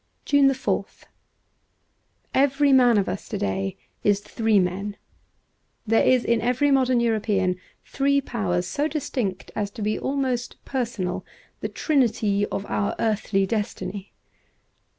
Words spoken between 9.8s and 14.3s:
be almost personal— the trinity of our earthly destiny.